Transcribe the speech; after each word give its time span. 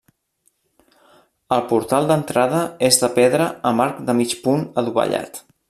El 1.57 1.61
portal 1.73 2.09
d'entrada 2.11 2.63
és 2.89 2.99
de 3.03 3.13
pedra 3.19 3.51
amb 3.73 3.85
arc 3.89 4.01
de 4.09 4.17
mig 4.23 4.35
punt 4.49 4.69
adovellat. 4.85 5.43